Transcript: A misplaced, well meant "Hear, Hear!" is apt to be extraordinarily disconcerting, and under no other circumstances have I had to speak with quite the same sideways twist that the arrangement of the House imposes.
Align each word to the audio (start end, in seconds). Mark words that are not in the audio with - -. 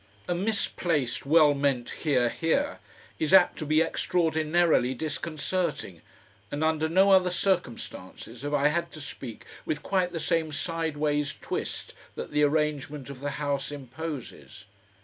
A 0.27 0.33
misplaced, 0.33 1.27
well 1.27 1.53
meant 1.53 1.91
"Hear, 1.91 2.29
Hear!" 2.29 2.79
is 3.19 3.35
apt 3.35 3.59
to 3.59 3.67
be 3.67 3.83
extraordinarily 3.83 4.95
disconcerting, 4.95 6.01
and 6.49 6.63
under 6.63 6.89
no 6.89 7.11
other 7.11 7.29
circumstances 7.29 8.41
have 8.41 8.51
I 8.55 8.69
had 8.69 8.91
to 8.93 8.99
speak 8.99 9.45
with 9.63 9.83
quite 9.83 10.11
the 10.11 10.19
same 10.19 10.51
sideways 10.51 11.35
twist 11.39 11.93
that 12.15 12.31
the 12.31 12.41
arrangement 12.41 13.11
of 13.11 13.19
the 13.19 13.29
House 13.37 13.71
imposes. 13.71 14.65